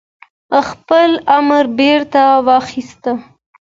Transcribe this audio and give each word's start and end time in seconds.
خپل 0.67 1.09
امر 1.37 1.63
بيرته 1.77 2.23
واخيست 2.45 3.03